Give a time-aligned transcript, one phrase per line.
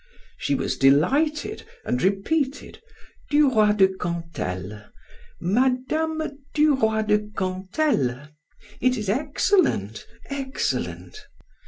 [0.39, 2.81] She was delighted, and repeated:
[3.29, 4.85] "Duroy de Cantel.
[5.39, 6.35] Mme.
[6.55, 8.29] Duroy de Cantel.
[8.79, 11.27] It is excellent, excellent!"